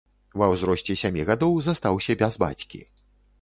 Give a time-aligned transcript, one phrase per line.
[0.41, 2.81] Ва ўзросце сямі гадоў застаўся без бацькі.